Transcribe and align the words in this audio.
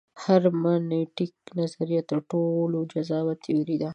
هرمنوتیک 0.23 1.33
نظریه 1.59 2.01
تر 2.09 2.19
ټولو 2.31 2.77
جذابه 2.91 3.33
تیوري 3.43 3.77
ده. 3.81 3.89